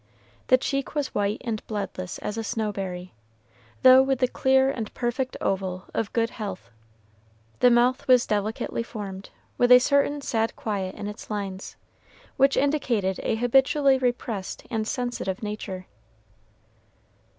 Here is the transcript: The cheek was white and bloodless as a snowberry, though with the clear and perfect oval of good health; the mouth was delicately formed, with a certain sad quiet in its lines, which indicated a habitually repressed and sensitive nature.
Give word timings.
The 0.47 0.57
cheek 0.57 0.95
was 0.95 1.13
white 1.13 1.39
and 1.45 1.63
bloodless 1.67 2.17
as 2.17 2.35
a 2.35 2.43
snowberry, 2.43 3.11
though 3.83 4.01
with 4.01 4.17
the 4.17 4.27
clear 4.27 4.71
and 4.71 4.91
perfect 4.95 5.37
oval 5.39 5.85
of 5.93 6.11
good 6.11 6.31
health; 6.31 6.71
the 7.59 7.69
mouth 7.69 8.07
was 8.07 8.25
delicately 8.25 8.81
formed, 8.81 9.29
with 9.59 9.71
a 9.71 9.77
certain 9.77 10.19
sad 10.21 10.55
quiet 10.55 10.95
in 10.95 11.05
its 11.07 11.29
lines, 11.29 11.75
which 12.35 12.57
indicated 12.57 13.19
a 13.21 13.35
habitually 13.35 13.99
repressed 13.99 14.65
and 14.71 14.87
sensitive 14.87 15.43
nature. 15.43 15.85